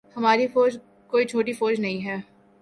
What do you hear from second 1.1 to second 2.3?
کوئی چھوٹی فوج نہیں ہے۔